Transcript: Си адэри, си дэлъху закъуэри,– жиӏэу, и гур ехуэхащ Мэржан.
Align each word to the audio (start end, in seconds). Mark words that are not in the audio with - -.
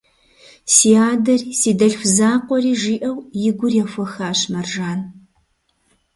Си 0.73 0.89
адэри, 1.09 1.49
си 1.59 1.71
дэлъху 1.79 2.09
закъуэри,– 2.15 2.73
жиӏэу, 2.81 3.17
и 3.47 3.49
гур 3.57 3.73
ехуэхащ 3.83 4.39
Мэржан. 4.51 4.99